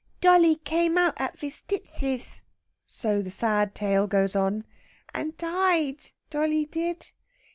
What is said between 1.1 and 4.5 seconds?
at ve stisses" so the sad tale goes